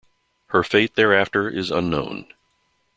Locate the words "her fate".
0.47-0.95